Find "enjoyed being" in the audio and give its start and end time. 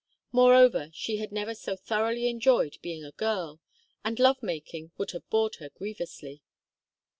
2.27-3.03